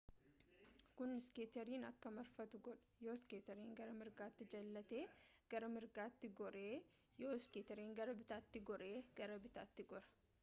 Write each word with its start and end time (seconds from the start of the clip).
kuni 0.99 1.15
iskeeterin 1.23 1.83
akka 1.89 2.11
marfatu 2.15 2.61
godha 2.67 3.03
yoo 3.07 3.13
iskeetiin 3.17 3.75
gara 3.79 3.93
mirgaatti 3.99 4.47
jallate 4.53 5.01
gara 5.53 5.69
mirgaatti 5.73 6.31
goora 6.41 6.63
yoo 7.25 7.35
iskeetiin 7.41 7.93
gara 8.01 8.15
bitaatti 8.23 8.63
gore 8.71 8.89
gara 9.21 9.37
bittaatti 9.45 9.87
gora 9.93 10.09